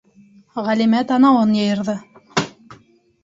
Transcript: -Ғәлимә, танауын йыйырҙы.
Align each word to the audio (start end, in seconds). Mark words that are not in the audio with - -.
-Ғәлимә, 0.67 1.01
танауын 1.11 1.51
йыйырҙы. 1.57 1.97